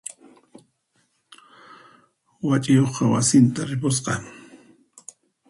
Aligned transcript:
Wach'iyuqqa 2.47 3.03
wasinta 3.11 3.61
ripusqa. 3.69 4.13